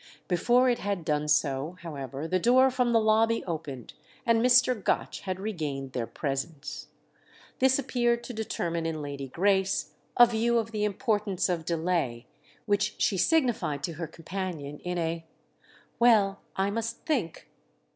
Before 0.27 0.67
it 0.67 0.79
had 0.79 1.05
done 1.05 1.27
so, 1.27 1.77
however, 1.83 2.27
the 2.27 2.39
door 2.39 2.71
from 2.71 2.91
the 2.91 2.99
lobby 2.99 3.43
opened 3.45 3.93
and 4.25 4.41
Mr. 4.41 4.73
Gotch 4.83 5.19
had 5.21 5.39
regained 5.39 5.91
their 5.91 6.07
presence. 6.07 6.87
This 7.59 7.77
appeared 7.77 8.23
to 8.23 8.33
determine 8.33 8.87
in 8.87 9.03
Lady 9.03 9.27
Grace 9.27 9.91
a 10.17 10.25
view 10.25 10.57
of 10.57 10.71
the 10.71 10.85
importance 10.85 11.49
of 11.49 11.65
delay, 11.65 12.25
which 12.65 12.95
she 12.97 13.15
signified 13.15 13.83
to 13.83 13.93
her 14.01 14.07
companion 14.07 14.79
in 14.79 14.97
a 14.97 15.23
"Well—I 15.99 16.71
must 16.71 17.05
think!" 17.05 17.47